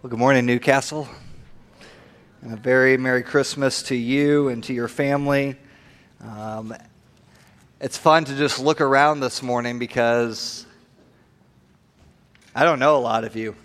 [0.00, 1.08] Well, good morning, Newcastle.
[2.42, 5.56] And a very Merry Christmas to you and to your family.
[6.20, 6.72] Um,
[7.80, 10.66] it's fun to just look around this morning because
[12.54, 13.56] I don't know a lot of you.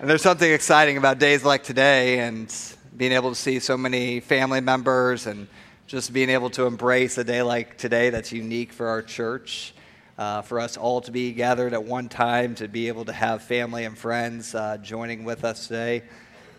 [0.00, 2.52] And there's something exciting about days like today and
[2.96, 5.46] being able to see so many family members and
[5.86, 9.74] just being able to embrace a day like today that's unique for our church
[10.18, 13.42] uh, for us all to be gathered at one time, to be able to have
[13.42, 16.02] family and friends uh, joining with us today.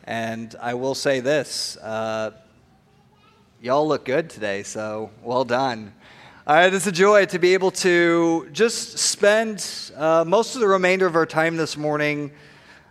[0.06, 2.32] And I will say this uh,
[3.62, 5.94] y'all look good today, so well done.
[6.48, 11.06] Uh, it's a joy to be able to just spend uh, most of the remainder
[11.06, 12.32] of our time this morning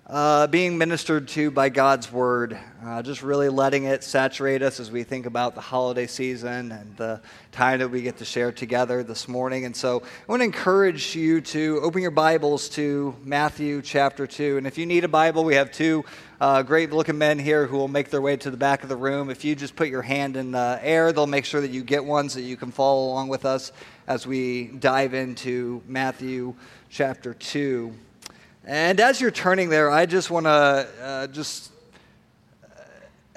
[0.06, 4.90] uh, being ministered to by God's Word, uh, just really letting it saturate us as
[4.90, 7.20] we think about the holiday season and the
[7.50, 9.64] time that we get to share together this morning.
[9.64, 14.58] And so I want to encourage you to open your Bibles to Matthew chapter 2.
[14.58, 16.04] And if you need a Bible, we have two
[16.40, 18.96] uh, great looking men here who will make their way to the back of the
[18.96, 19.28] room.
[19.28, 22.04] If you just put your hand in the air, they'll make sure that you get
[22.04, 23.72] one so you can follow along with us
[24.06, 26.54] as we dive into Matthew
[26.90, 27.92] chapter 2.
[28.64, 31.72] And as you're turning there, I just want to uh, just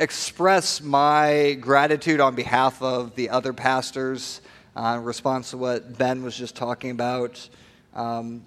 [0.02, 4.42] express my gratitude on behalf of the other pastors
[4.76, 7.48] uh, in response to what Ben was just talking about.
[7.94, 8.44] Um,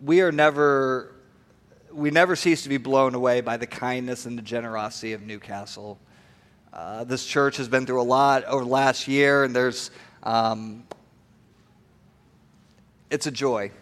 [0.00, 1.12] we are never,
[1.92, 5.98] we never cease to be blown away by the kindness and the generosity of Newcastle.
[6.72, 9.90] Uh, this church has been through a lot over the last year, and there's,
[10.22, 10.84] um,
[13.10, 13.72] it's a joy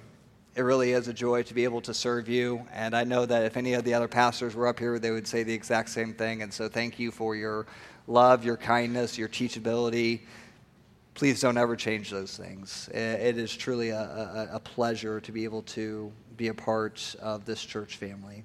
[0.59, 2.67] it really is a joy to be able to serve you.
[2.73, 5.29] And I know that if any of the other pastors were up here, they would
[5.29, 6.43] say the exact same thing.
[6.43, 7.67] And so thank you for your
[8.09, 10.23] love, your kindness, your teachability.
[11.15, 12.89] Please don't ever change those things.
[12.93, 17.45] It is truly a, a, a pleasure to be able to be a part of
[17.45, 18.43] this church family.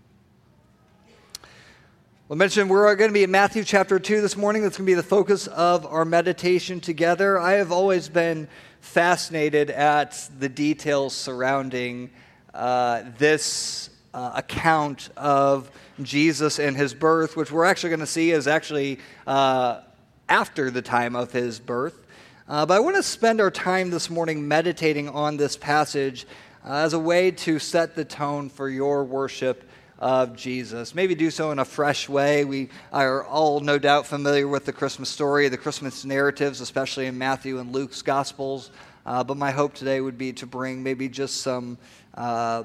[2.28, 4.62] We'll mention we're going to be in Matthew chapter 2 this morning.
[4.62, 7.40] That's going to be the focus of our meditation together.
[7.40, 8.48] I have always been
[8.84, 12.10] fascinated at the details surrounding
[12.54, 15.72] uh, this uh, account of
[16.02, 19.80] Jesus and his birth, which we're actually going to see is actually uh,
[20.28, 22.06] after the time of his birth.
[22.48, 26.28] Uh, but I want to spend our time this morning meditating on this passage
[26.66, 29.64] uh, as a way to set the tone for your worship
[30.04, 30.94] of Jesus.
[30.94, 32.44] Maybe do so in a fresh way.
[32.44, 37.18] We are all no doubt familiar with the Christmas story, the Christmas narratives, especially in
[37.18, 38.70] Matthew and Luke's Gospels.
[39.06, 41.78] Uh, but my hope today would be to bring maybe just some
[42.16, 42.64] uh,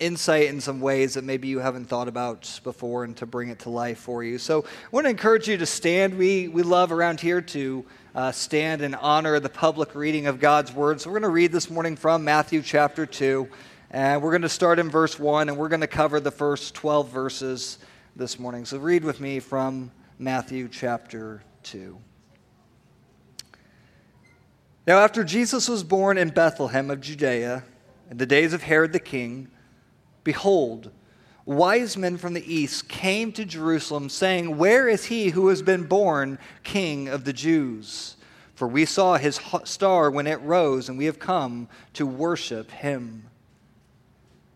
[0.00, 3.60] insight in some ways that maybe you haven't thought about before and to bring it
[3.60, 4.36] to life for you.
[4.36, 6.18] So I want to encourage you to stand.
[6.18, 10.72] We, we love around here to uh, stand and honor the public reading of God's
[10.72, 11.00] Word.
[11.00, 13.48] So we're going to read this morning from Matthew chapter 2.
[13.90, 16.74] And we're going to start in verse 1, and we're going to cover the first
[16.74, 17.78] 12 verses
[18.16, 18.64] this morning.
[18.64, 21.96] So read with me from Matthew chapter 2.
[24.88, 27.62] Now, after Jesus was born in Bethlehem of Judea,
[28.10, 29.48] in the days of Herod the king,
[30.24, 30.90] behold,
[31.44, 35.84] wise men from the east came to Jerusalem, saying, Where is he who has been
[35.84, 38.16] born king of the Jews?
[38.54, 43.28] For we saw his star when it rose, and we have come to worship him.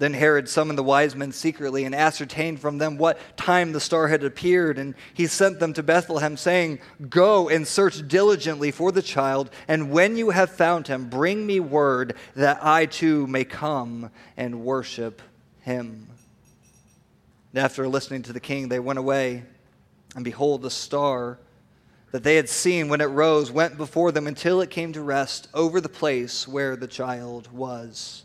[0.00, 4.08] Then Herod summoned the wise men secretly and ascertained from them what time the star
[4.08, 4.78] had appeared.
[4.78, 6.78] And he sent them to Bethlehem, saying,
[7.10, 11.60] Go and search diligently for the child, and when you have found him, bring me
[11.60, 15.20] word that I too may come and worship
[15.60, 16.08] him.
[17.52, 19.42] And after listening to the king, they went away,
[20.16, 21.38] and behold, the star
[22.10, 25.48] that they had seen when it rose went before them until it came to rest
[25.52, 28.24] over the place where the child was.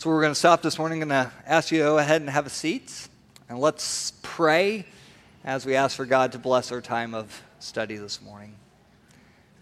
[0.00, 1.02] So we're going to stop this morning.
[1.02, 3.08] I'm going to ask you to go ahead and have a seat.
[3.48, 4.86] And let's pray
[5.44, 8.54] as we ask for God to bless our time of study this morning.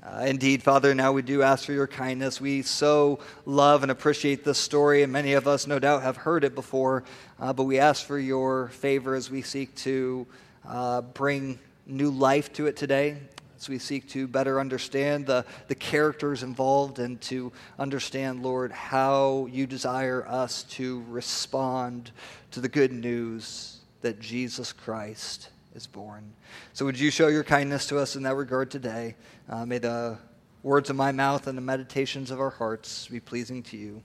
[0.03, 2.39] Uh, indeed, Father, now we do ask for your kindness.
[2.39, 6.45] We so love and appreciate this story, and many of us, no doubt, have heard
[6.45, 7.05] it before.
[7.41, 10.27] Uh, but we ask for your favor as we seek to
[10.69, 13.17] uh, bring new life to it today,
[13.57, 19.49] as we seek to better understand the, the characters involved and to understand, Lord, how
[19.51, 22.11] you desire us to respond
[22.51, 26.33] to the good news that Jesus Christ is born.
[26.73, 29.15] So, would you show your kindness to us in that regard today?
[29.49, 30.19] Uh, may the
[30.63, 34.03] words of my mouth and the meditations of our hearts be pleasing to you.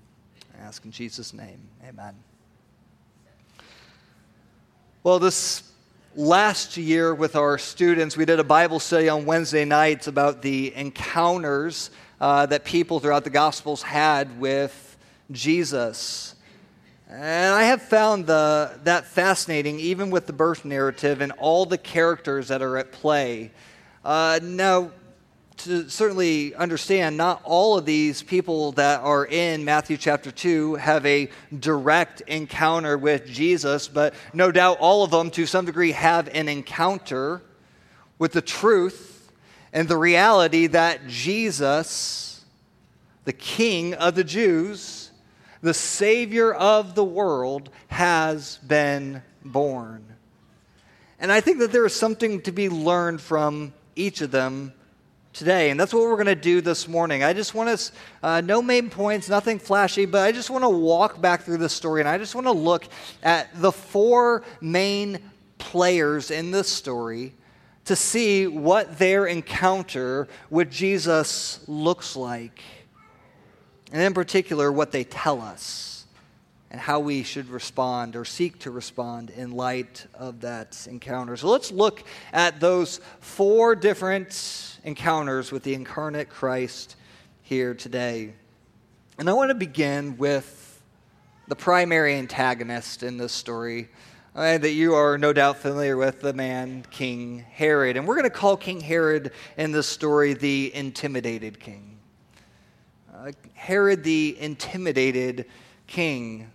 [0.56, 1.60] I ask in Jesus' name.
[1.88, 2.16] Amen.
[5.04, 5.71] Well, this
[6.16, 10.74] last year with our students, we did a Bible study on Wednesday nights about the
[10.76, 14.98] encounters uh, that people throughout the Gospels had with
[15.32, 16.36] Jesus.
[17.10, 21.78] And I have found the, that fascinating, even with the birth narrative and all the
[21.78, 23.52] characters that are at play.
[24.04, 24.92] Uh, now,
[25.58, 31.06] to certainly understand, not all of these people that are in Matthew chapter 2 have
[31.06, 36.28] a direct encounter with Jesus, but no doubt all of them, to some degree, have
[36.30, 37.42] an encounter
[38.18, 39.32] with the truth
[39.74, 42.44] and the reality that Jesus,
[43.26, 45.12] the King of the Jews,
[45.62, 50.06] the Savior of the world, has been born.
[51.20, 54.74] And I think that there is something to be learned from each of them
[55.34, 55.70] today.
[55.70, 57.24] And that's what we're going to do this morning.
[57.24, 57.92] I just want us,
[58.22, 61.74] uh, no main points, nothing flashy, but I just want to walk back through this
[61.74, 62.86] story and I just want to look
[63.24, 65.20] at the four main
[65.58, 67.34] players in this story
[67.86, 72.62] to see what their encounter with Jesus looks like.
[73.92, 75.91] And in particular, what they tell us
[76.72, 81.36] and how we should respond or seek to respond in light of that encounter.
[81.36, 86.96] So let's look at those four different encounters with the incarnate Christ
[87.42, 88.34] here today.
[89.20, 90.82] And I want to begin with
[91.50, 93.90] the primary antagonist in this story
[94.34, 97.98] uh, that you are no doubt familiar with the man, King Herod.
[97.98, 102.00] And we're going to call King Herod in this story the intimidated king.
[103.14, 105.48] Uh, Herod the intimidated
[105.86, 106.50] king.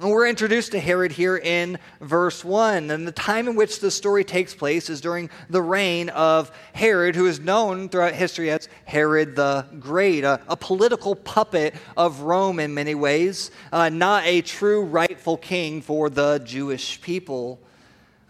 [0.00, 2.90] And we're introduced to Herod here in verse 1.
[2.90, 7.14] And the time in which the story takes place is during the reign of Herod,
[7.14, 12.60] who is known throughout history as Herod the Great, a, a political puppet of Rome
[12.60, 17.60] in many ways, uh, not a true rightful king for the Jewish people.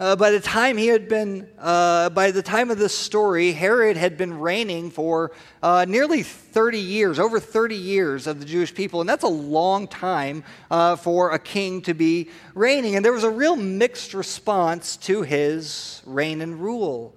[0.01, 3.99] Uh, by the time he had been, uh, by the time of this story, Herod
[3.99, 5.33] had been reigning for
[5.63, 9.01] uh, nearly 30 years, over 30 years of the Jewish people.
[9.01, 12.97] And that's a long time uh, for a king to be reigning.
[12.97, 17.15] And there was a real mixed response to his reign and rule.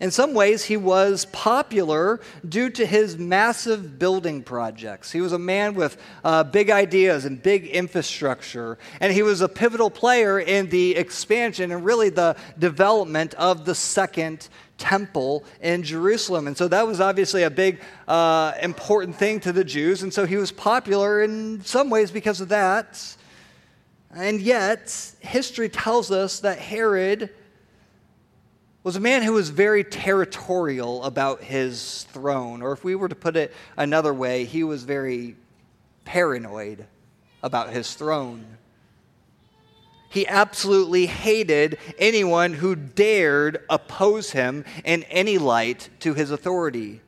[0.00, 5.12] In some ways, he was popular due to his massive building projects.
[5.12, 9.48] He was a man with uh, big ideas and big infrastructure, and he was a
[9.48, 14.48] pivotal player in the expansion and really the development of the second
[14.78, 16.46] temple in Jerusalem.
[16.46, 20.24] And so that was obviously a big, uh, important thing to the Jews, and so
[20.24, 23.16] he was popular in some ways because of that.
[24.14, 27.30] And yet, history tells us that Herod
[28.82, 33.14] was a man who was very territorial about his throne, or if we were to
[33.14, 35.36] put it another way, he was very
[36.04, 36.86] paranoid
[37.42, 38.56] about his throne.
[40.08, 47.00] He absolutely hated anyone who dared oppose him in any light to his authority.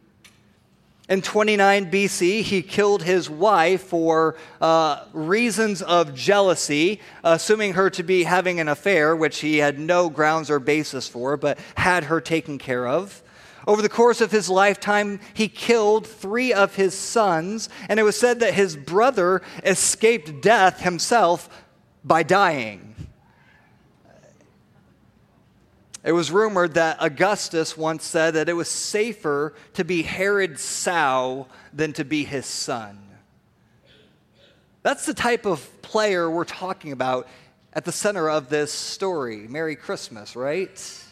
[1.09, 8.05] In 29 BC, he killed his wife for uh, reasons of jealousy, assuming her to
[8.05, 12.21] be having an affair, which he had no grounds or basis for, but had her
[12.21, 13.21] taken care of.
[13.67, 18.19] Over the course of his lifetime, he killed three of his sons, and it was
[18.19, 21.49] said that his brother escaped death himself
[22.05, 22.92] by dying.
[26.05, 31.47] It was rumored that Augustus once said that it was safer to be Herod's sow
[31.73, 32.99] than to be his son.
[34.83, 37.29] That's the type of player we're talking about
[37.73, 39.47] at the center of this story.
[39.49, 41.05] Merry Christmas, right?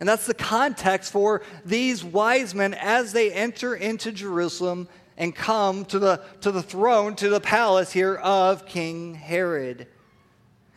[0.00, 5.84] And that's the context for these wise men as they enter into Jerusalem and come
[5.86, 9.86] to the, to the throne, to the palace here of King Herod.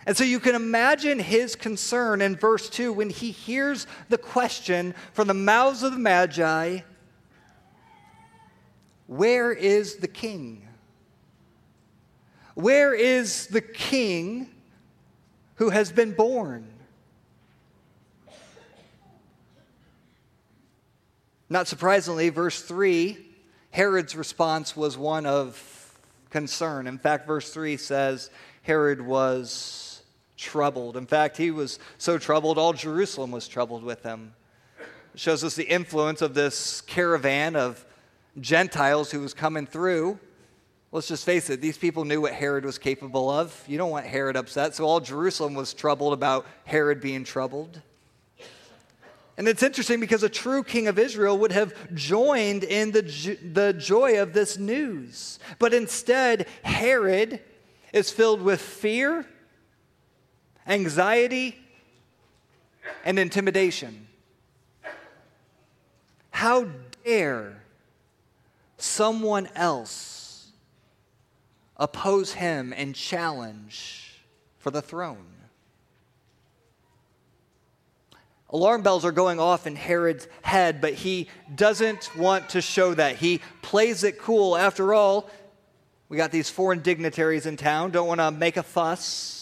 [0.05, 4.95] And so you can imagine his concern in verse 2 when he hears the question
[5.13, 6.79] from the mouths of the Magi
[9.07, 10.67] Where is the king?
[12.55, 14.49] Where is the king
[15.61, 16.65] who has been born.
[21.51, 23.15] Not surprisingly, verse 3,
[23.69, 25.99] Herod's response was one of
[26.31, 26.87] concern.
[26.87, 28.31] In fact, verse 3 says
[28.63, 29.90] Herod was
[30.41, 30.97] troubled.
[30.97, 34.33] In fact, he was so troubled, all Jerusalem was troubled with him.
[35.13, 37.85] It shows us the influence of this caravan of
[38.39, 40.19] Gentiles who was coming through.
[40.91, 43.63] Let's just face it, these people knew what Herod was capable of.
[43.67, 47.81] You don't want Herod upset, so all Jerusalem was troubled about Herod being troubled.
[49.37, 53.01] And it's interesting because a true king of Israel would have joined in the,
[53.53, 55.39] the joy of this news.
[55.59, 57.39] But instead, Herod
[57.93, 59.25] is filled with fear,
[60.67, 61.57] anxiety,
[63.03, 64.07] and intimidation.
[66.31, 66.67] How
[67.03, 67.61] dare
[68.77, 70.51] someone else
[71.77, 74.21] oppose him and challenge
[74.57, 75.25] for the throne?
[78.49, 83.15] Alarm bells are going off in Herod's head, but he doesn't want to show that.
[83.15, 84.57] He plays it cool.
[84.57, 85.29] After all,
[86.09, 89.40] we got these foreign dignitaries in town, don't want to make a fuss.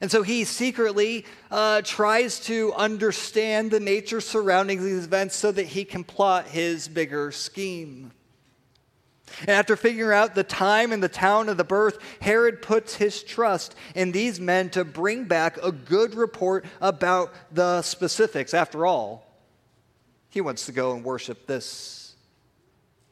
[0.00, 5.66] And so he secretly uh, tries to understand the nature surrounding these events so that
[5.66, 8.12] he can plot his bigger scheme.
[9.40, 13.22] And after figuring out the time and the town of the birth, Herod puts his
[13.22, 18.54] trust in these men to bring back a good report about the specifics.
[18.54, 19.26] After all,
[20.28, 22.14] he wants to go and worship this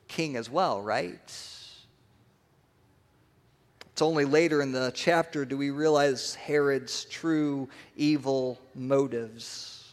[0.08, 1.53] king as well, right?
[3.94, 9.92] It's only later in the chapter do we realize Herod's true evil motives.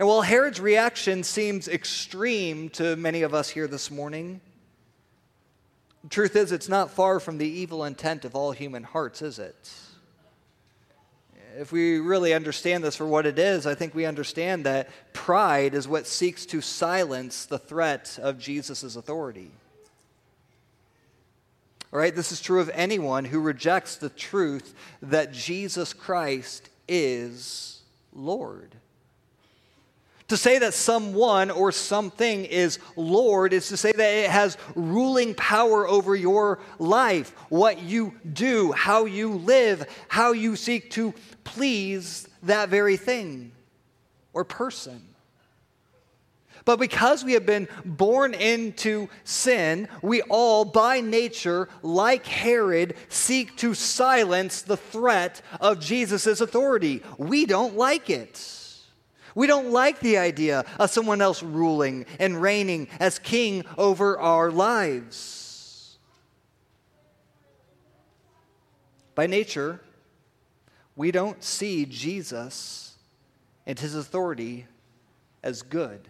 [0.00, 4.40] And while Herod's reaction seems extreme to many of us here this morning,
[6.02, 9.38] the truth is, it's not far from the evil intent of all human hearts, is
[9.38, 9.74] it?
[11.56, 15.74] If we really understand this for what it is, I think we understand that pride
[15.74, 19.52] is what seeks to silence the threat of Jesus' authority.
[21.92, 27.82] All right, this is true of anyone who rejects the truth that Jesus Christ is
[28.12, 28.76] Lord.
[30.28, 35.34] To say that someone or something is Lord is to say that it has ruling
[35.34, 42.28] power over your life, what you do, how you live, how you seek to please
[42.44, 43.50] that very thing
[44.32, 45.02] or person.
[46.70, 53.56] But because we have been born into sin, we all, by nature, like Herod, seek
[53.56, 57.02] to silence the threat of Jesus' authority.
[57.18, 58.40] We don't like it.
[59.34, 64.52] We don't like the idea of someone else ruling and reigning as king over our
[64.52, 65.98] lives.
[69.16, 69.80] By nature,
[70.94, 72.96] we don't see Jesus
[73.66, 74.68] and his authority
[75.42, 76.06] as good.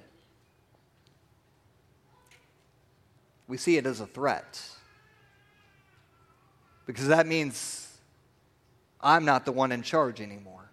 [3.51, 4.63] We see it as a threat.
[6.87, 7.99] Because that means
[9.01, 10.71] I'm not the one in charge anymore.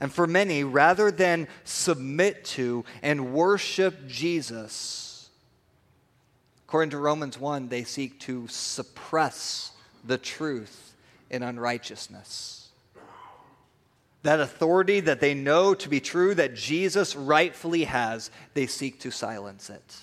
[0.00, 5.30] And for many, rather than submit to and worship Jesus,
[6.66, 9.72] according to Romans 1, they seek to suppress
[10.04, 10.94] the truth
[11.30, 12.68] in unrighteousness.
[14.24, 19.10] That authority that they know to be true, that Jesus rightfully has, they seek to
[19.10, 19.96] silence it.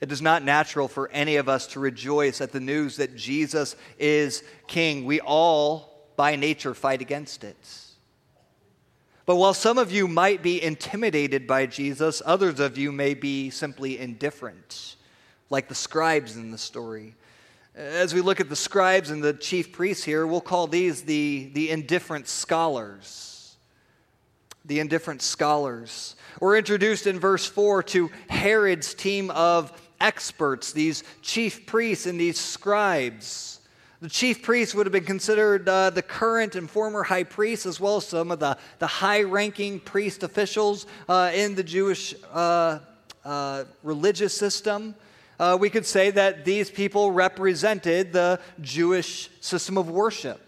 [0.00, 3.76] It is not natural for any of us to rejoice at the news that Jesus
[3.98, 5.06] is King.
[5.06, 7.56] We all by nature fight against it.
[9.24, 13.50] But while some of you might be intimidated by Jesus, others of you may be
[13.50, 14.96] simply indifferent,
[15.50, 17.16] like the scribes in the story.
[17.74, 21.50] As we look at the scribes and the chief priests here, we'll call these the,
[21.54, 23.56] the indifferent scholars.
[24.64, 26.16] The indifferent scholars.
[26.40, 32.38] We're introduced in verse 4 to Herod's team of experts, these chief priests and these
[32.38, 33.60] scribes.
[34.00, 37.80] The chief priests would have been considered uh, the current and former high priests, as
[37.80, 42.80] well as some of the, the high ranking priest officials uh, in the Jewish uh,
[43.24, 44.94] uh religious system.
[45.38, 50.45] Uh, we could say that these people represented the Jewish system of worship.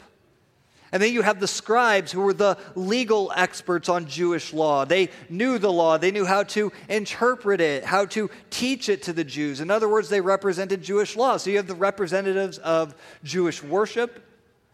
[0.90, 4.84] And then you have the scribes who were the legal experts on Jewish law.
[4.84, 9.12] They knew the law, they knew how to interpret it, how to teach it to
[9.12, 9.60] the Jews.
[9.60, 11.36] In other words, they represented Jewish law.
[11.36, 14.24] So you have the representatives of Jewish worship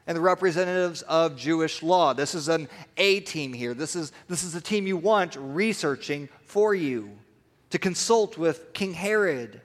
[0.06, 2.12] and the representatives of Jewish law.
[2.12, 3.74] This is an A team here.
[3.74, 7.10] This is, this is the team you want researching for you
[7.70, 9.60] to consult with King Herod.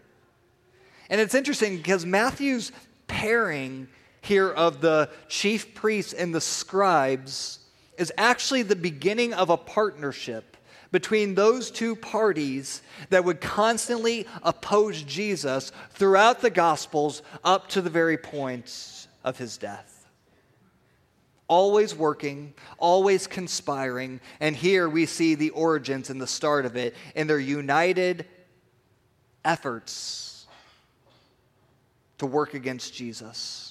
[1.09, 2.71] And it's interesting because Matthew's
[3.07, 3.87] pairing
[4.21, 7.59] here of the chief priests and the scribes
[7.97, 10.57] is actually the beginning of a partnership
[10.91, 17.89] between those two parties that would constantly oppose Jesus throughout the Gospels up to the
[17.89, 20.07] very point of his death.
[21.47, 26.95] Always working, always conspiring, and here we see the origins and the start of it
[27.15, 28.25] in their united
[29.43, 30.47] efforts
[32.19, 33.68] to work against Jesus.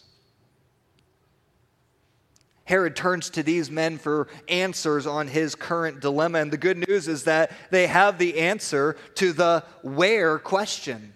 [2.68, 6.40] Herod turns to these men for answers on his current dilemma.
[6.40, 11.14] And the good news is that they have the answer to the where question.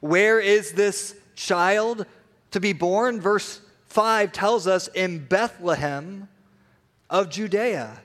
[0.00, 2.04] Where is this child
[2.50, 3.20] to be born?
[3.20, 6.28] Verse 5 tells us in Bethlehem
[7.08, 8.00] of Judea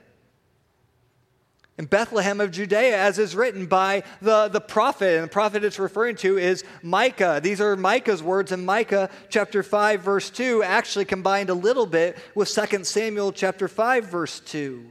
[1.80, 5.14] in Bethlehem of Judea, as is written by the, the prophet.
[5.14, 7.40] And the prophet it's referring to is Micah.
[7.42, 12.18] These are Micah's words, in Micah chapter 5, verse 2, actually combined a little bit
[12.34, 14.84] with 2 Samuel chapter 5, verse 2.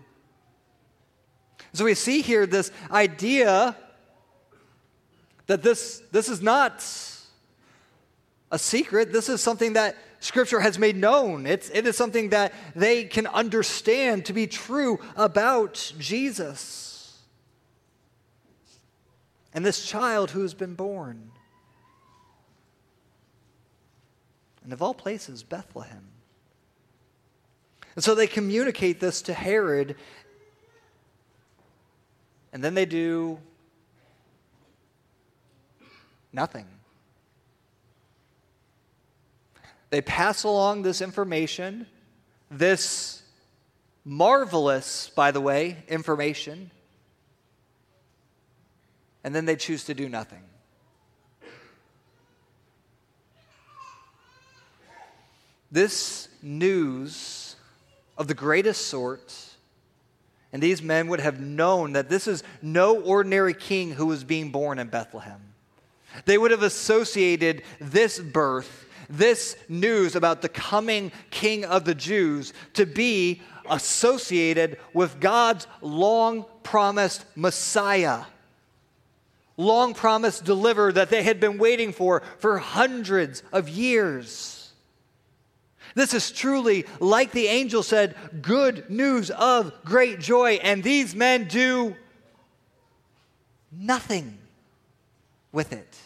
[1.73, 3.75] So we see here this idea
[5.45, 6.83] that this, this is not
[8.51, 11.45] a secret, this is something that Scripture has made known.
[11.45, 17.17] It's, it is something that they can understand to be true about Jesus.
[19.53, 21.31] And this child who has been born.
[24.63, 26.03] And of all places, Bethlehem.
[27.95, 29.95] And so they communicate this to Herod,
[32.53, 33.39] and then they do
[36.31, 36.65] nothing.
[39.89, 41.87] They pass along this information,
[42.51, 43.23] this
[44.05, 46.71] marvelous, by the way, information,
[49.23, 50.43] and then they choose to do nothing.
[55.71, 57.55] This news
[58.17, 59.33] of the greatest sort,
[60.51, 64.51] and these men would have known that this is no ordinary king who was being
[64.51, 65.41] born in Bethlehem.
[66.25, 72.53] They would have associated this birth this news about the coming king of the Jews
[72.73, 78.23] to be associated with God's long promised Messiah.
[79.57, 84.71] Long promised deliverer that they had been waiting for for hundreds of years.
[85.95, 90.53] This is truly, like the angel said, good news of great joy.
[90.63, 91.95] And these men do
[93.71, 94.37] nothing
[95.51, 95.97] with it.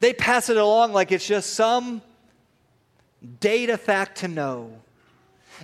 [0.00, 2.02] They pass it along like it's just some
[3.40, 4.72] data fact to know.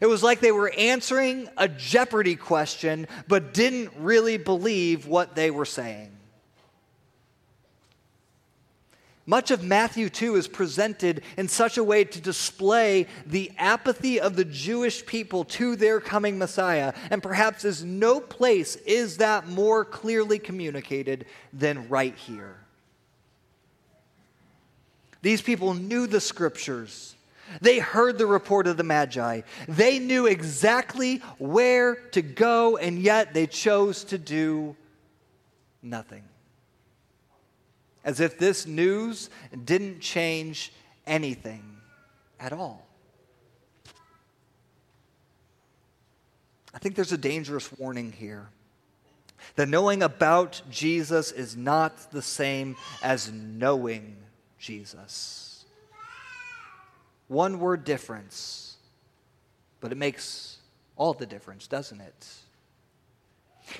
[0.01, 5.51] It was like they were answering a Jeopardy question, but didn't really believe what they
[5.51, 6.09] were saying.
[9.25, 14.35] Much of Matthew 2 is presented in such a way to display the apathy of
[14.35, 16.93] the Jewish people to their coming Messiah.
[17.09, 22.62] And perhaps as no place is that more clearly communicated than right here.
[25.23, 27.15] These people knew the scriptures.
[27.61, 29.43] They heard the report of the Magi.
[29.69, 34.77] They knew exactly where to go, and yet they chose to do
[35.83, 36.25] nothing.
[38.05, 39.31] As if this news
[39.65, 40.73] didn't change
[41.07, 41.63] anything
[42.41, 42.87] at all.
[46.75, 48.49] I think there's a dangerous warning here
[49.57, 54.17] that knowing about Jesus is not the same as knowing
[54.63, 55.65] Jesus.
[57.27, 58.77] One word difference,
[59.81, 60.59] but it makes
[60.97, 62.29] all the difference, doesn't it?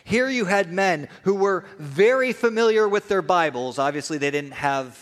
[0.03, 3.79] Here you had men who were very familiar with their Bibles.
[3.79, 4.99] Obviously, they didn't have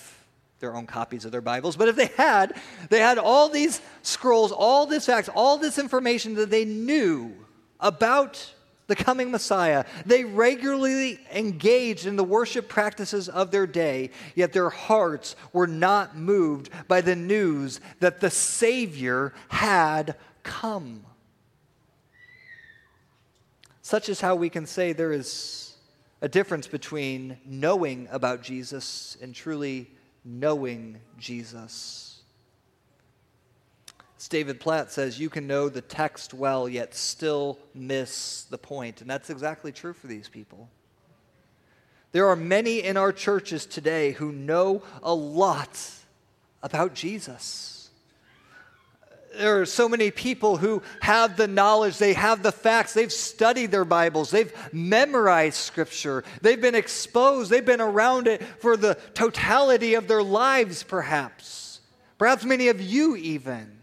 [0.58, 4.52] their own copies of their Bibles, but if they had, they had all these scrolls,
[4.52, 7.34] all this facts, all this information that they knew
[7.78, 8.52] about
[8.90, 9.84] the coming Messiah.
[10.04, 16.16] They regularly engaged in the worship practices of their day, yet their hearts were not
[16.16, 21.04] moved by the news that the Savior had come.
[23.80, 25.76] Such is how we can say there is
[26.20, 29.88] a difference between knowing about Jesus and truly
[30.24, 32.09] knowing Jesus.
[34.28, 39.00] David Platt says, you can know the text well, yet still miss the point.
[39.00, 40.68] And that's exactly true for these people.
[42.12, 45.78] There are many in our churches today who know a lot
[46.62, 47.90] about Jesus.
[49.36, 53.70] there are so many people who have the knowledge, they have the facts, they've studied
[53.70, 59.94] their Bibles, they've memorized Scripture, they've been exposed, they've been around it for the totality
[59.94, 61.80] of their lives, perhaps.
[62.18, 63.79] Perhaps many of you, even.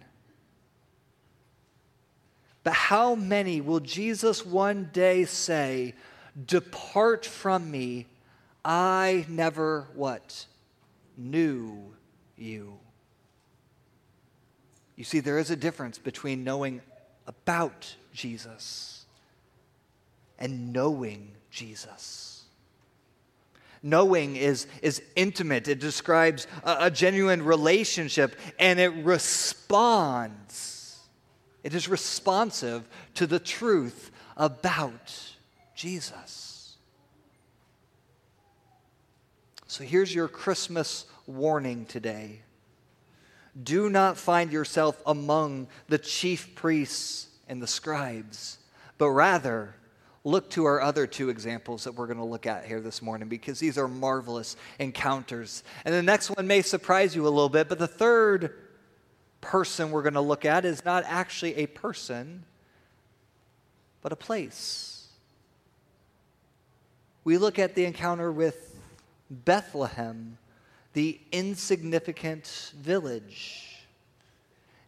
[2.68, 5.94] But how many will Jesus one day say,
[6.46, 8.08] Depart from me,
[8.66, 10.46] I never what?
[11.16, 11.94] Knew
[12.36, 12.78] you.
[14.98, 16.82] You see, there is a difference between knowing
[17.26, 19.06] about Jesus
[20.38, 22.44] and knowing Jesus.
[23.82, 30.77] Knowing is, is intimate, it describes a, a genuine relationship, and it responds.
[31.68, 35.34] It is responsive to the truth about
[35.76, 36.78] Jesus.
[39.68, 42.40] So here's your Christmas warning today
[43.62, 48.60] do not find yourself among the chief priests and the scribes,
[48.98, 49.76] but rather
[50.24, 53.28] look to our other two examples that we're going to look at here this morning
[53.28, 55.66] because these are marvelous encounters.
[55.84, 58.56] And the next one may surprise you a little bit, but the third
[59.42, 62.44] person we're going to look at is not actually a person,
[64.02, 65.08] but a place.
[67.24, 68.76] We look at the encounter with
[69.30, 70.38] Bethlehem
[70.98, 73.86] the insignificant village.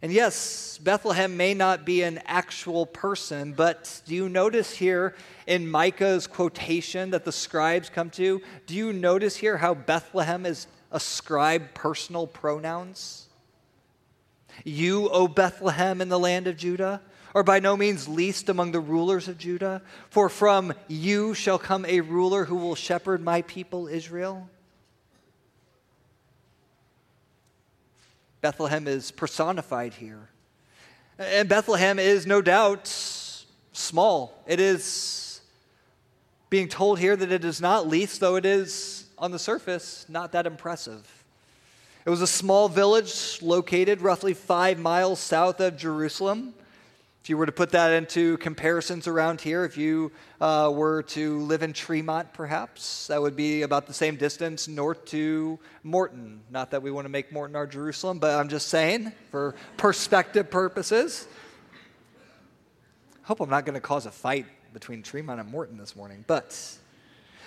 [0.02, 5.14] And yes, Bethlehem may not be an actual person, but do you notice here
[5.46, 8.42] in Micah's quotation that the scribes come to?
[8.66, 13.28] Do you notice here how Bethlehem is ascribed personal pronouns?
[14.64, 17.00] You, O Bethlehem, in the land of Judah,
[17.34, 21.84] are by no means least among the rulers of Judah, for from you shall come
[21.84, 24.48] a ruler who will shepherd my people Israel.
[28.40, 30.28] Bethlehem is personified here.
[31.18, 32.88] And Bethlehem is no doubt
[33.72, 34.42] small.
[34.46, 35.40] It is
[36.48, 40.32] being told here that it is not least, though it is on the surface not
[40.32, 41.19] that impressive.
[42.02, 46.54] It was a small village located roughly five miles south of Jerusalem.
[47.22, 50.10] If you were to put that into comparisons around here, if you
[50.40, 55.04] uh, were to live in Tremont, perhaps, that would be about the same distance north
[55.06, 56.40] to Morton.
[56.48, 60.50] Not that we want to make Morton our Jerusalem, but I'm just saying for perspective
[60.50, 61.28] purposes.
[63.24, 66.58] Hope I'm not going to cause a fight between Tremont and Morton this morning, but,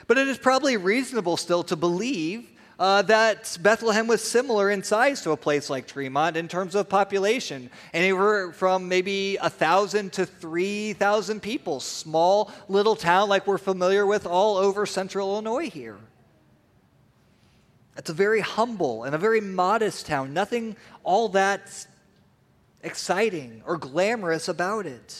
[0.05, 2.47] but it is probably reasonable still to believe
[2.79, 6.89] uh, that Bethlehem was similar in size to a place like Tremont in terms of
[6.89, 7.69] population.
[7.93, 11.79] Anywhere from maybe 1,000 to 3,000 people.
[11.79, 15.97] Small little town like we're familiar with all over central Illinois here.
[17.95, 20.33] It's a very humble and a very modest town.
[20.33, 21.85] Nothing all that
[22.81, 25.15] exciting or glamorous about it.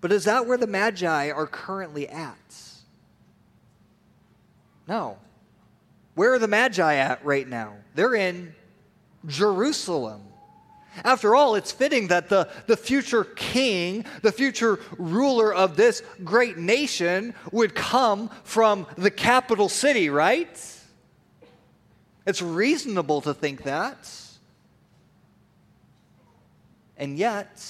[0.00, 2.67] But is that where the Magi are currently at?
[4.88, 5.18] No.
[6.14, 7.74] Where are the Magi at right now?
[7.94, 8.54] They're in
[9.26, 10.22] Jerusalem.
[11.04, 16.56] After all, it's fitting that the, the future king, the future ruler of this great
[16.56, 20.76] nation, would come from the capital city, right?
[22.26, 24.10] It's reasonable to think that.
[26.96, 27.62] And yet,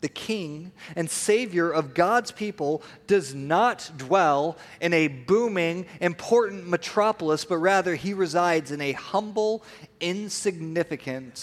[0.00, 7.44] the King and Savior of God's people, does not dwell in a booming, important metropolis,
[7.44, 9.64] but rather he resides in a humble,
[10.00, 11.42] insignificant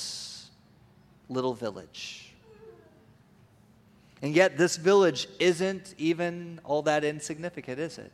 [1.29, 2.33] little village.
[4.21, 8.13] And yet, this village isn't even all that insignificant, is it?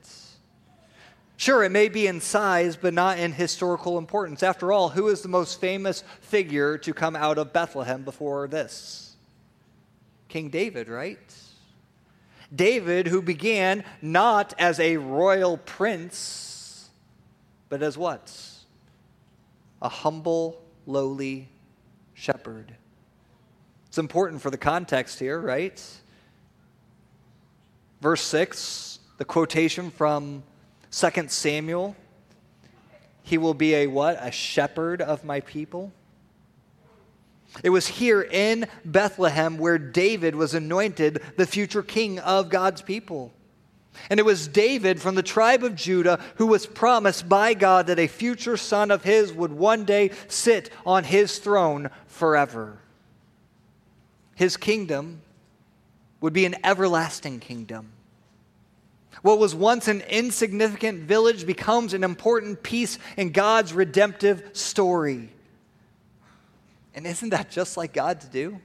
[1.38, 4.44] Sure, it may be in size, but not in historical importance.
[4.44, 9.11] After all, who is the most famous figure to come out of Bethlehem before this?
[10.32, 11.20] King David, right?
[12.54, 16.90] David, who began not as a royal prince,
[17.68, 18.34] but as what?
[19.82, 21.50] A humble, lowly
[22.14, 22.74] shepherd.
[23.88, 25.84] It's important for the context here, right?
[28.00, 30.44] Verse 6, the quotation from
[30.92, 31.96] 2 Samuel.
[33.24, 34.18] He will be a what?
[34.20, 35.92] A shepherd of my people.
[37.64, 43.34] It was here in Bethlehem where David was anointed the future king of God's people.
[44.10, 48.00] And it was David from the tribe of Judah who was promised by God that
[48.00, 52.80] a future son of his would one day sit on his throne forever.
[54.36, 55.22] His kingdom
[56.22, 57.92] would be an everlasting kingdom.
[59.24, 65.30] What was once an insignificant village becomes an important piece in God's redemptive story.
[66.94, 68.60] And isn't that just like God to do?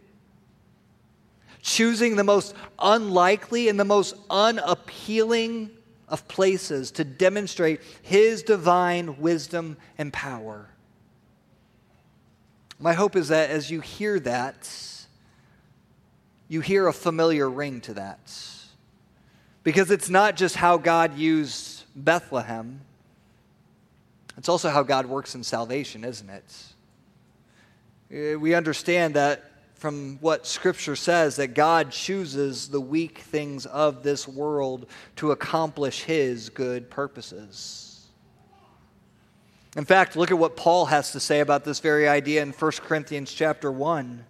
[1.62, 5.70] Choosing the most unlikely and the most unappealing
[6.08, 10.68] of places to demonstrate his divine wisdom and power.
[12.78, 14.68] My hope is that as you hear that,
[16.48, 18.20] you hear a familiar ring to that.
[19.64, 22.80] Because it's not just how God used Bethlehem,
[24.36, 26.66] it's also how God works in salvation, isn't it?
[28.12, 34.03] Uh, we understand that from what Scripture says that God chooses the weak things of
[34.03, 38.07] this world to accomplish His good purposes.
[39.77, 42.73] In fact, look at what Paul has to say about this very idea in 1
[42.83, 44.25] Corinthians chapter 1.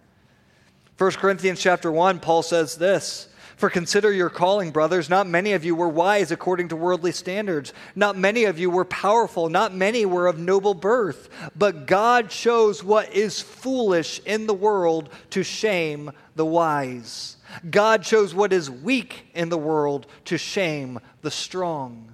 [0.97, 5.09] 1 Corinthians chapter 1, Paul says this For consider your calling, brothers.
[5.09, 7.73] Not many of you were wise according to worldly standards.
[7.95, 9.49] Not many of you were powerful.
[9.49, 11.27] Not many were of noble birth.
[11.55, 17.37] But God chose what is foolish in the world to shame the wise.
[17.67, 22.13] God chose what is weak in the world to shame the strong.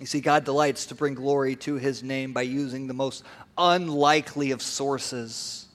[0.00, 3.22] You see, God delights to bring glory to his name by using the most
[3.58, 5.66] unlikely of sources.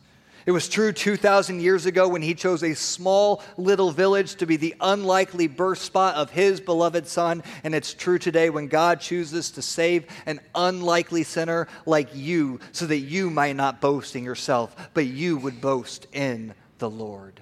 [0.47, 4.57] It was true 2,000 years ago when he chose a small little village to be
[4.57, 7.43] the unlikely birth spot of his beloved son.
[7.63, 12.85] And it's true today when God chooses to save an unlikely sinner like you so
[12.85, 17.41] that you might not boast in yourself, but you would boast in the Lord.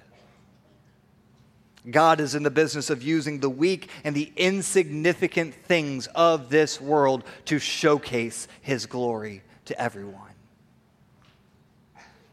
[1.90, 6.80] God is in the business of using the weak and the insignificant things of this
[6.80, 10.20] world to showcase his glory to everyone.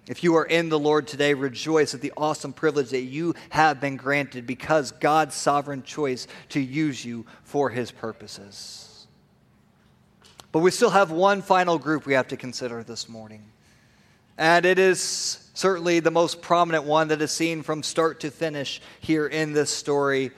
[0.07, 3.79] If you are in the Lord today, rejoice at the awesome privilege that you have
[3.79, 9.07] been granted because God's sovereign choice to use you for his purposes.
[10.51, 13.43] But we still have one final group we have to consider this morning.
[14.37, 18.81] And it is certainly the most prominent one that is seen from start to finish
[18.99, 20.31] here in this story.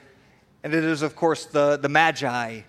[0.64, 2.60] And it is, of course, the, the Magi.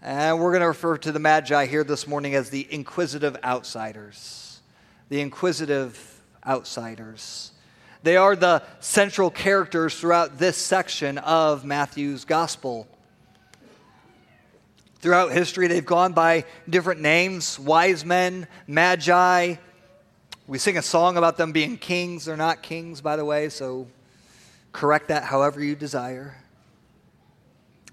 [0.00, 4.60] And we're going to refer to the Magi here this morning as the inquisitive outsiders.
[5.10, 7.52] The inquisitive outsiders.
[8.02, 12.88] They are the central characters throughout this section of Matthew's gospel.
[15.00, 19.56] Throughout history, they've gone by different names wise men, magi,
[20.48, 22.24] we sing a song about them being kings.
[22.24, 23.86] They're not kings, by the way, so
[24.72, 26.36] correct that however you desire.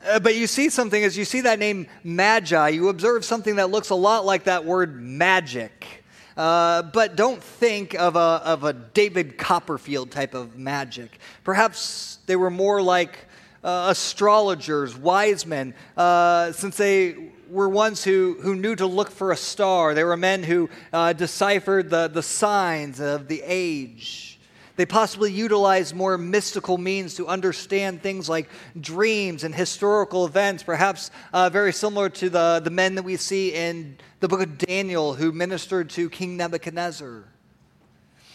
[0.08, 3.72] Uh, but you see something, as you see that name Magi, you observe something that
[3.72, 6.06] looks a lot like that word magic.
[6.38, 11.20] Uh, but don't think of a, of a David Copperfield type of magic.
[11.44, 13.18] Perhaps they were more like
[13.66, 19.32] uh, astrologers, wise men, uh, since they were ones who, who knew to look for
[19.32, 19.94] a star.
[19.94, 24.40] They were men who uh, deciphered the, the signs of the age.
[24.76, 31.12] They possibly utilized more mystical means to understand things like dreams and historical events, perhaps
[31.32, 35.14] uh, very similar to the, the men that we see in the book of Daniel
[35.14, 37.24] who ministered to King Nebuchadnezzar.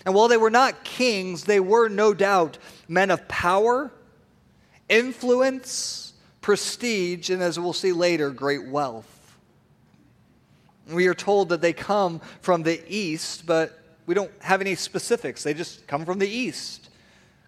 [0.07, 2.57] And while they were not kings, they were no doubt
[2.89, 3.93] men of power,
[4.89, 6.10] influence,
[6.51, 9.37] prestige, and as we'll see later, great wealth.
[10.91, 15.45] We are told that they come from the east, but we don't have any specifics.
[15.45, 16.91] They just come from the east.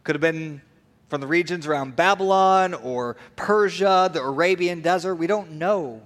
[0.04, 0.62] Could have been
[1.08, 5.16] from the regions around Babylon or Persia, the Arabian desert.
[5.16, 6.00] We don't know.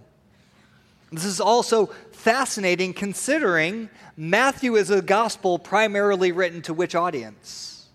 [1.12, 7.88] This is also fascinating considering Matthew is a gospel primarily written to which audience?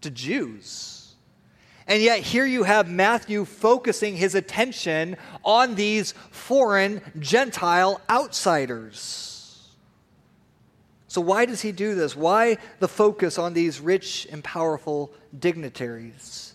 [0.00, 0.93] To Jews.
[1.86, 9.68] And yet, here you have Matthew focusing his attention on these foreign Gentile outsiders.
[11.08, 12.16] So, why does he do this?
[12.16, 16.54] Why the focus on these rich and powerful dignitaries?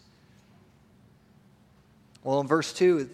[2.24, 3.10] Well, in verse 2, it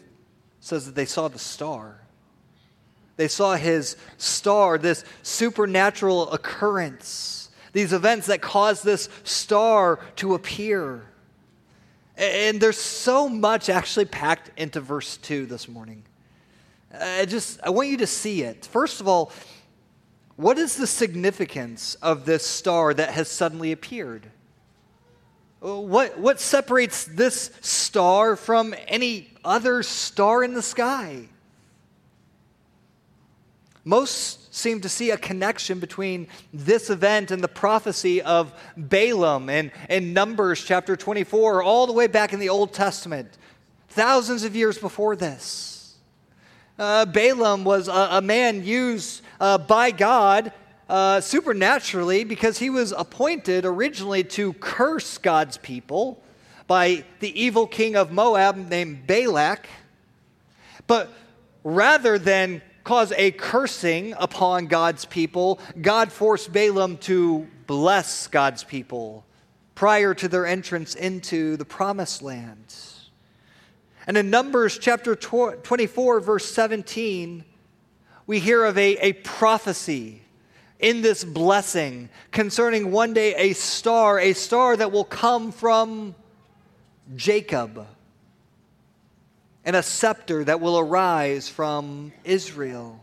[0.59, 2.01] says that they saw the star.
[3.17, 11.03] They saw his star, this supernatural occurrence, these events that caused this star to appear.
[12.17, 16.03] And there's so much actually packed into verse 2 this morning.
[16.99, 18.65] I just I want you to see it.
[18.65, 19.31] First of all,
[20.37, 24.27] what is the significance of this star that has suddenly appeared?
[25.65, 31.27] Uh, what, what separates this star from any other star in the sky?
[33.83, 39.69] Most seem to see a connection between this event and the prophecy of Balaam and,
[39.89, 43.37] in Numbers chapter 24, all the way back in the Old Testament,
[43.89, 45.97] thousands of years before this.
[46.79, 50.53] Uh, Balaam was a, a man used uh, by God
[50.87, 56.23] uh, supernaturally because he was appointed originally to curse God's people
[56.65, 59.67] by the evil king of Moab named Balak.
[60.87, 61.11] But
[61.63, 69.25] rather than cause a cursing upon God's people, God forced Balaam to bless God's people
[69.73, 72.73] prior to their entrance into the promised land.
[74.07, 77.43] And in Numbers chapter 24, verse 17,
[78.27, 80.21] we hear of a, a prophecy
[80.79, 86.13] in this blessing concerning one day a star, a star that will come from
[87.15, 87.87] Jacob,
[89.65, 93.01] and a scepter that will arise from Israel.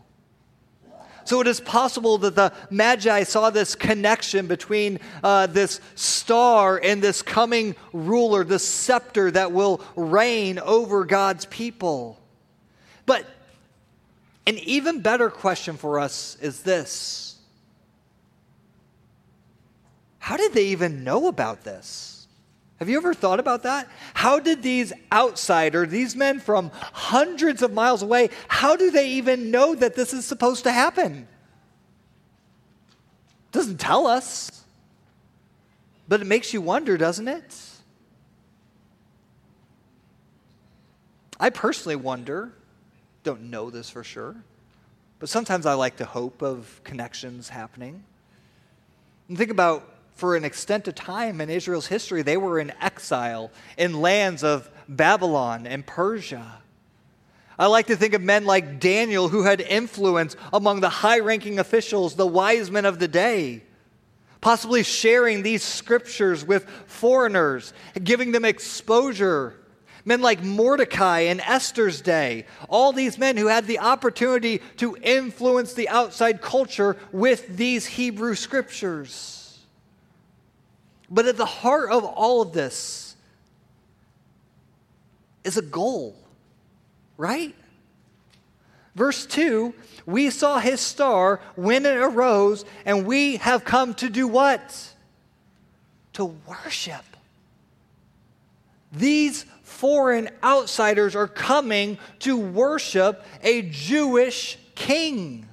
[1.25, 7.01] So it is possible that the Magi saw this connection between uh, this star and
[7.01, 12.19] this coming ruler, the scepter that will reign over God's people.
[13.05, 13.25] But
[14.45, 17.33] an even better question for us is this
[20.19, 22.12] how did they even know about this?
[22.83, 23.87] Have you ever thought about that?
[24.13, 29.51] How did these outsiders, these men from hundreds of miles away, how do they even
[29.51, 31.25] know that this is supposed to happen?
[32.89, 34.65] It doesn't tell us.
[36.09, 37.57] But it makes you wonder, doesn't it?
[41.39, 42.51] I personally wonder,
[43.23, 44.35] don't know this for sure,
[45.19, 48.03] but sometimes I like to hope of connections happening.
[49.29, 53.51] And think about for an extent of time in Israel's history, they were in exile
[53.77, 56.59] in lands of Babylon and Persia.
[57.57, 61.59] I like to think of men like Daniel who had influence among the high ranking
[61.59, 63.63] officials, the wise men of the day,
[64.41, 67.73] possibly sharing these scriptures with foreigners,
[68.03, 69.55] giving them exposure.
[70.05, 75.73] Men like Mordecai in Esther's day, all these men who had the opportunity to influence
[75.73, 79.42] the outside culture with these Hebrew scriptures.
[81.09, 83.15] But at the heart of all of this
[85.43, 86.15] is a goal,
[87.17, 87.55] right?
[88.95, 89.73] Verse 2
[90.05, 94.93] We saw his star when it arose, and we have come to do what?
[96.13, 97.03] To worship.
[98.91, 105.47] These foreign outsiders are coming to worship a Jewish king.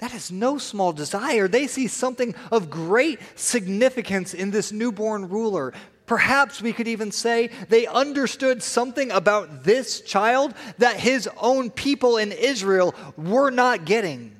[0.00, 1.46] That is no small desire.
[1.46, 5.74] They see something of great significance in this newborn ruler.
[6.06, 12.16] Perhaps we could even say they understood something about this child that his own people
[12.16, 14.34] in Israel were not getting,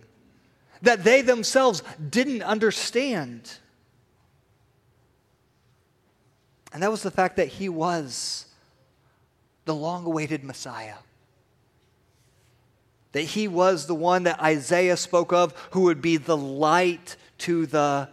[0.80, 3.52] that they themselves didn't understand.
[6.72, 8.46] And that was the fact that he was
[9.66, 10.94] the long awaited Messiah
[13.12, 17.66] that he was the one that Isaiah spoke of who would be the light to
[17.66, 18.08] the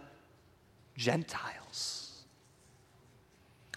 [0.96, 2.24] Gentiles,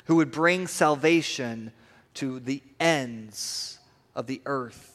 [0.05, 1.71] who would bring salvation
[2.15, 3.79] to the ends
[4.15, 4.87] of the earth.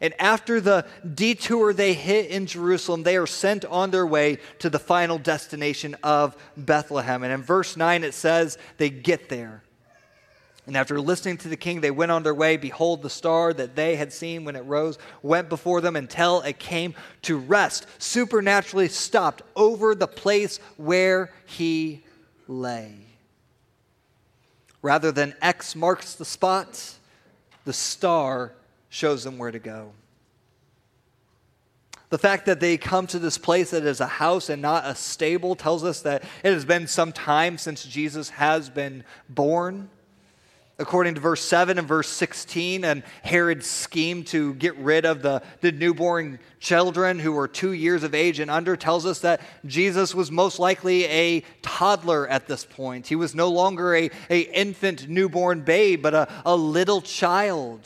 [0.00, 4.70] And after the detour they hit in Jerusalem, they are sent on their way to
[4.70, 7.24] the final destination of Bethlehem.
[7.24, 9.62] And in verse 9, it says they get there.
[10.68, 12.58] And after listening to the king, they went on their way.
[12.58, 16.58] Behold, the star that they had seen when it rose went before them until it
[16.58, 22.04] came to rest, supernaturally stopped over the place where he
[22.48, 22.96] lay.
[24.82, 26.96] Rather than X marks the spot,
[27.64, 28.52] the star
[28.90, 29.92] shows them where to go.
[32.10, 34.94] The fact that they come to this place that is a house and not a
[34.94, 39.88] stable tells us that it has been some time since Jesus has been born
[40.80, 45.42] according to verse 7 and verse 16, and Herod's scheme to get rid of the,
[45.60, 50.14] the newborn children who were two years of age and under tells us that Jesus
[50.14, 53.08] was most likely a toddler at this point.
[53.08, 57.80] He was no longer a, a infant newborn babe, but a, a little child.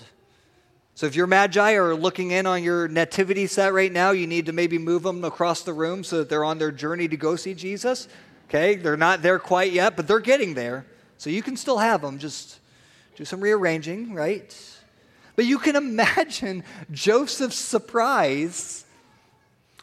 [0.95, 4.47] So if your magi are looking in on your nativity set right now, you need
[4.47, 7.36] to maybe move them across the room so that they're on their journey to go
[7.36, 8.07] see Jesus.
[8.49, 10.84] Okay, they're not there quite yet, but they're getting there.
[11.16, 12.59] So you can still have them, just
[13.16, 14.56] do some rearranging, right?
[15.36, 18.84] But you can imagine Joseph's surprise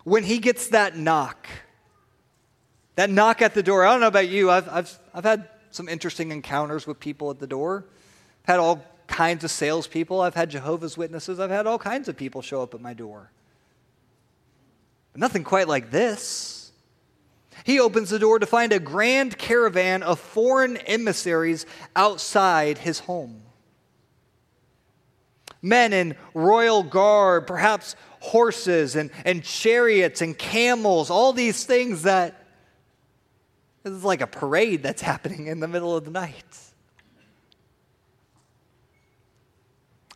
[0.03, 1.47] when he gets that knock.
[2.95, 3.86] That knock at the door.
[3.86, 4.51] I don't know about you.
[4.51, 7.86] I've, I've, I've had some interesting encounters with people at the door.
[8.43, 10.21] I've had all kinds of salespeople.
[10.21, 11.39] I've had Jehovah's Witnesses.
[11.39, 13.32] I've had all kinds of people show up at my door.
[15.13, 16.59] But nothing quite like this.
[17.64, 23.41] He opens the door to find a grand caravan of foreign emissaries outside his home.
[25.62, 32.45] Men in royal garb, perhaps horses and, and chariots and camels, all these things that
[33.84, 36.43] this is like a parade that's happening in the middle of the night.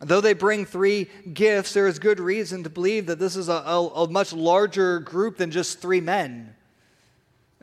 [0.02, 3.54] Though they bring three gifts, there is good reason to believe that this is a,
[3.54, 6.56] a, a much larger group than just three men.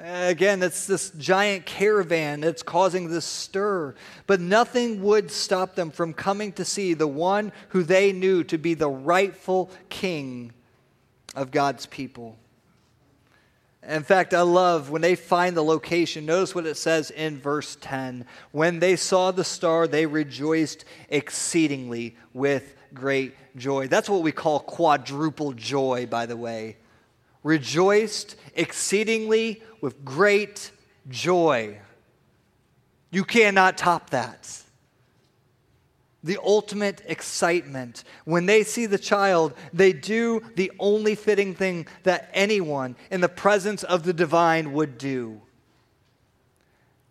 [0.02, 3.94] Again, it's this giant caravan that's causing this stir.
[4.26, 8.56] But nothing would stop them from coming to see the one who they knew to
[8.56, 10.52] be the rightful king
[11.34, 12.38] of God's people.
[13.86, 16.26] In fact, I love when they find the location.
[16.26, 18.26] Notice what it says in verse 10.
[18.52, 23.88] When they saw the star, they rejoiced exceedingly with great joy.
[23.88, 26.76] That's what we call quadruple joy, by the way.
[27.42, 30.70] Rejoiced exceedingly with great
[31.08, 31.78] joy.
[33.10, 34.62] You cannot top that
[36.22, 38.04] the ultimate excitement.
[38.24, 43.28] When they see the child, they do the only fitting thing that anyone in the
[43.28, 45.40] presence of the divine would do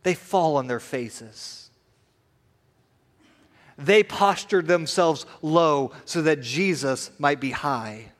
[0.04, 1.70] they fall on their faces.
[3.78, 8.14] They postured themselves low so that Jesus might be high.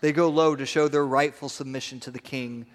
[0.00, 2.66] They go low to show their rightful submission to the king,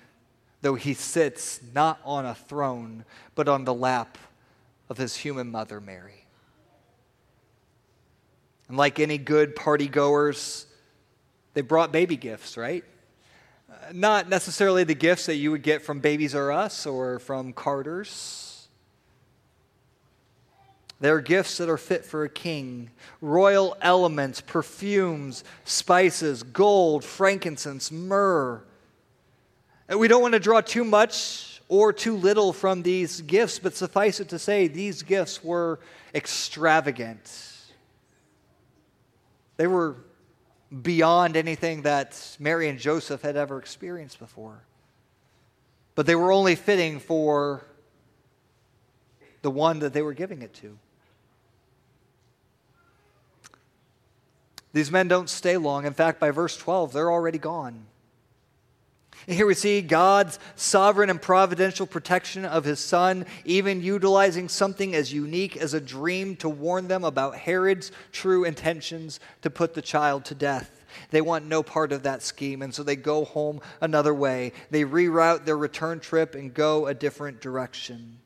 [0.62, 4.18] though he sits not on a throne, but on the lap
[4.90, 6.26] of his human mother, Mary.
[8.68, 10.68] And like any good party goers,
[11.54, 12.84] they brought baby gifts, right?
[13.94, 18.45] Not necessarily the gifts that you would get from Babies R Us or from Carter's.
[21.06, 22.90] They're gifts that are fit for a king
[23.22, 28.64] royal elements, perfumes, spices, gold, frankincense, myrrh.
[29.88, 33.76] And we don't want to draw too much or too little from these gifts, but
[33.76, 35.80] suffice it to say, these gifts were
[36.16, 37.52] extravagant.
[39.58, 39.98] They were
[40.82, 44.64] beyond anything that Mary and Joseph had ever experienced before.
[45.94, 47.64] But they were only fitting for
[49.44, 50.80] the one that they were giving it to.
[54.76, 55.86] These men don't stay long.
[55.86, 57.86] In fact, by verse 12, they're already gone.
[59.26, 64.94] And here we see God's sovereign and providential protection of his son, even utilizing something
[64.94, 69.82] as unique as a dream to warn them about Herod's true intentions to put the
[69.82, 70.84] child to death.
[71.10, 74.52] They want no part of that scheme, and so they go home another way.
[74.72, 78.20] They reroute their return trip and go a different direction.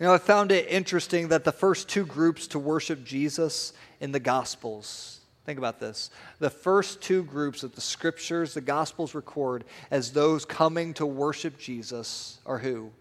[0.00, 4.10] You know, I found it interesting that the first two groups to worship Jesus in
[4.10, 5.20] the Gospels,
[5.50, 6.10] Think about this.
[6.38, 11.58] The first two groups that the scriptures, the gospels record as those coming to worship
[11.58, 12.92] Jesus are who?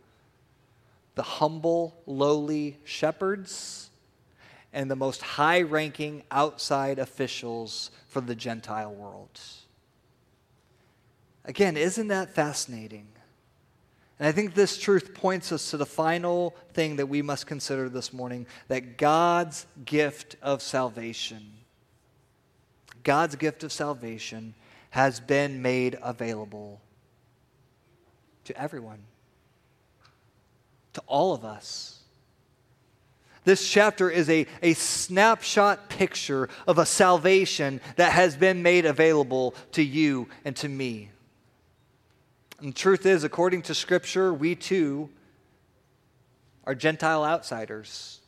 [1.15, 3.89] The humble, lowly shepherds
[4.71, 9.39] and the most high ranking outside officials for the Gentile world.
[11.43, 13.07] Again, isn't that fascinating?
[14.19, 17.87] And I think this truth points us to the final thing that we must consider
[17.87, 21.53] this morning that God's gift of salvation
[23.03, 24.53] God's gift of salvation
[24.91, 26.81] has been made available
[28.45, 28.99] to everyone,
[30.93, 31.99] to all of us.
[33.45, 39.55] This chapter is a, a snapshot picture of a salvation that has been made available
[39.71, 41.09] to you and to me.
[42.61, 45.09] And the truth is, according to Scripture, we too
[46.65, 48.19] are Gentile outsiders.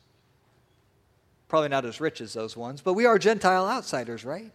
[1.48, 4.52] Probably not as rich as those ones, but we are Gentile outsiders, right?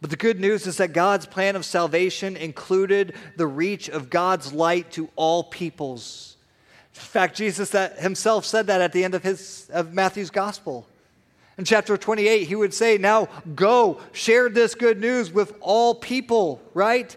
[0.00, 4.52] But the good news is that God's plan of salvation included the reach of God's
[4.52, 6.36] light to all peoples.
[6.94, 10.86] In fact, Jesus himself said that at the end of, his, of Matthew's gospel.
[11.58, 16.62] In chapter 28, he would say, Now go, share this good news with all people,
[16.72, 17.14] right?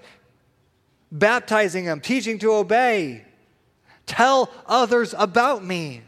[1.14, 3.24] Baptizing them, teaching to obey.
[4.08, 6.02] Tell others about me.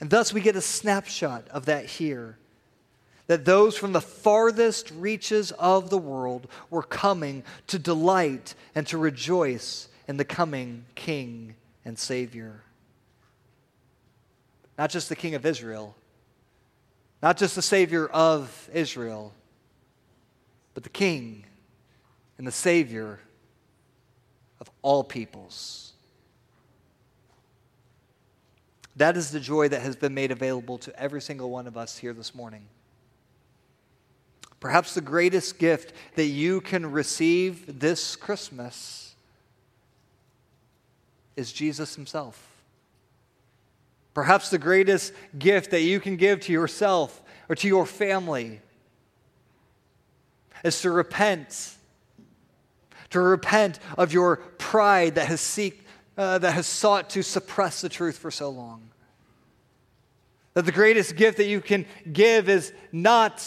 [0.00, 2.38] And thus we get a snapshot of that here.
[3.26, 8.98] That those from the farthest reaches of the world were coming to delight and to
[8.98, 12.62] rejoice in the coming King and Savior.
[14.78, 15.94] Not just the King of Israel,
[17.22, 19.32] not just the Savior of Israel,
[20.72, 21.44] but the King
[22.38, 23.20] and the Savior
[24.60, 25.92] of all peoples.
[28.96, 31.98] That is the joy that has been made available to every single one of us
[31.98, 32.66] here this morning.
[34.60, 39.14] Perhaps the greatest gift that you can receive this Christmas
[41.36, 42.54] is Jesus Himself.
[44.14, 48.60] Perhaps the greatest gift that you can give to yourself or to your family
[50.62, 51.74] is to repent.
[53.14, 55.86] To repent of your pride that has, seek,
[56.18, 58.90] uh, that has sought to suppress the truth for so long.
[60.54, 63.40] That the greatest gift that you can give is not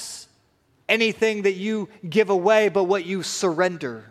[0.88, 4.10] anything that you give away, but what you surrender.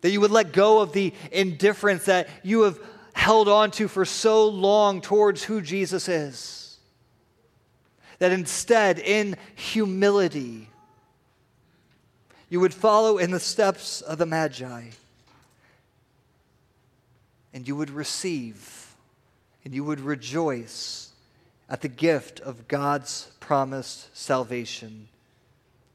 [0.00, 2.80] That you would let go of the indifference that you have
[3.12, 6.78] held on to for so long towards who Jesus is.
[8.18, 10.69] That instead, in humility,
[12.50, 14.82] you would follow in the steps of the Magi
[17.54, 18.94] and you would receive
[19.64, 21.12] and you would rejoice
[21.68, 25.08] at the gift of God's promised salvation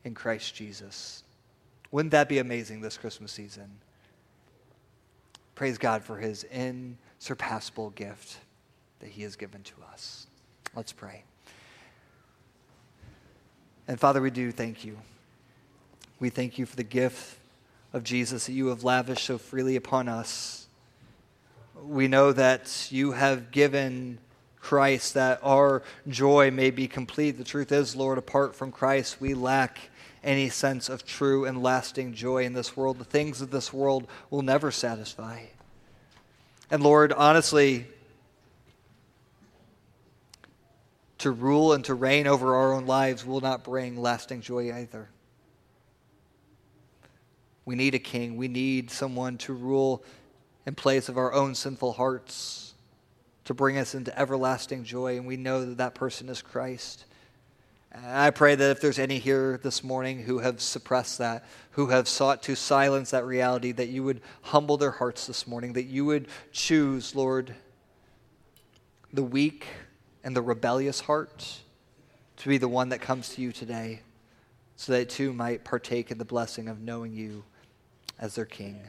[0.05, 1.23] in Christ Jesus.
[1.91, 3.69] Wouldn't that be amazing this Christmas season?
[5.55, 8.37] Praise God for his insurpassable gift
[8.99, 10.27] that he has given to us.
[10.75, 11.23] Let's pray.
[13.87, 14.97] And Father, we do thank you.
[16.25, 17.37] We thank you for the gift
[17.93, 20.65] of Jesus that you have lavished so freely upon us.
[21.79, 24.17] We know that you have given
[24.59, 27.37] Christ that our joy may be complete.
[27.37, 29.77] The truth is, Lord, apart from Christ, we lack
[30.23, 32.97] any sense of true and lasting joy in this world.
[32.97, 35.41] The things of this world will never satisfy.
[36.71, 37.85] And Lord, honestly,
[41.19, 45.09] to rule and to reign over our own lives will not bring lasting joy either.
[47.65, 48.37] We need a king.
[48.37, 50.03] We need someone to rule
[50.65, 52.73] in place of our own sinful hearts,
[53.45, 55.17] to bring us into everlasting joy.
[55.17, 57.05] And we know that that person is Christ.
[57.91, 61.87] And I pray that if there's any here this morning who have suppressed that, who
[61.87, 65.85] have sought to silence that reality, that you would humble their hearts this morning, that
[65.85, 67.55] you would choose, Lord,
[69.13, 69.65] the weak
[70.23, 71.59] and the rebellious heart
[72.37, 74.01] to be the one that comes to you today,
[74.75, 77.43] so that it too might partake in the blessing of knowing you
[78.19, 78.79] as their King.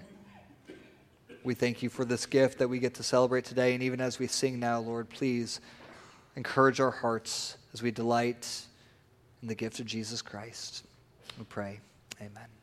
[1.44, 3.74] We thank you for this gift that we get to celebrate today.
[3.74, 5.60] And even as we sing now, Lord, please
[6.34, 8.66] encourage our hearts as we delight
[9.42, 10.84] in the gift of Jesus Christ.
[11.38, 11.80] We pray.
[12.20, 12.55] Amen.